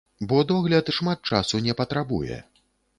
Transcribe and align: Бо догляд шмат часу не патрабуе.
Бо 0.29 0.37
догляд 0.51 0.89
шмат 1.01 1.19
часу 1.35 1.63
не 1.69 1.79
патрабуе. 1.83 2.45